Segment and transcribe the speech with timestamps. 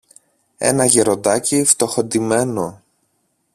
[0.57, 2.81] ένα γεροντάκι φτωχοντυμένο